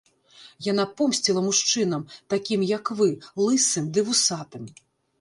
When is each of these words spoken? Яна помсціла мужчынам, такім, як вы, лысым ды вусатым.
Яна 0.71 0.85
помсціла 1.01 1.43
мужчынам, 1.51 2.07
такім, 2.37 2.67
як 2.75 2.93
вы, 3.03 3.09
лысым 3.45 3.85
ды 3.95 3.99
вусатым. 4.13 4.63